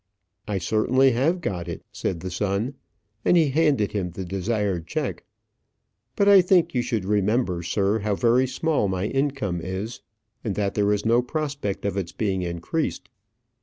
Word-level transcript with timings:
"I 0.47 0.57
certainly 0.57 1.11
have 1.11 1.41
got 1.41 1.67
it," 1.67 1.83
said 1.91 2.21
the 2.21 2.31
son 2.31 2.73
and 3.23 3.37
he 3.37 3.51
handed 3.51 3.91
him 3.91 4.09
the 4.09 4.25
desired 4.25 4.87
check; 4.87 5.23
"but 6.15 6.27
I 6.27 6.41
think 6.41 6.73
you 6.73 6.81
should 6.81 7.05
remember, 7.05 7.61
sir, 7.61 7.99
how 7.99 8.15
very 8.15 8.47
small 8.47 8.87
my 8.87 9.05
income 9.05 9.61
is, 9.61 10.01
and 10.43 10.55
that 10.55 10.73
there 10.73 10.91
is 10.91 11.05
no 11.05 11.21
prospect 11.21 11.85
of 11.85 11.97
its 11.97 12.13
being 12.13 12.41
increased." 12.41 13.09